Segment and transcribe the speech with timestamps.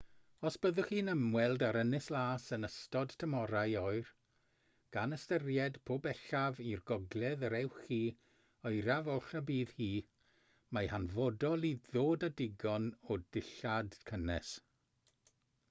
[0.49, 4.07] os byddwch chi'n ymweld â'r ynys las yn ystod tymhorau oer
[4.97, 7.99] gan ystyried po bellaf i'r gogledd yr ewch chi
[8.71, 9.89] oeraf oll y bydd hi
[10.77, 14.55] mae'n hanfodol i ddod â digon o ddillad cynnes